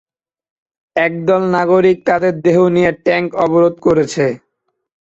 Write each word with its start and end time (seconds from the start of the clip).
একদল 0.95 1.43
নাগরিক 1.55 1.97
তাদের 2.07 2.33
দেহ 2.45 2.57
নিয়ে 2.75 2.91
ট্যাংক 3.05 3.29
অবরোধ 3.45 3.75
করছে। 3.85 4.25